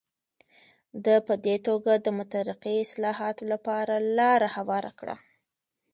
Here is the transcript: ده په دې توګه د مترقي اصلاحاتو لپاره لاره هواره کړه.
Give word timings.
ده 1.05 1.15
په 1.27 1.33
دې 1.45 1.55
توګه 1.67 1.91
د 2.05 2.07
مترقي 2.19 2.75
اصلاحاتو 2.85 3.43
لپاره 3.53 3.95
لاره 4.17 4.49
هواره 4.57 4.91
کړه. 4.99 5.15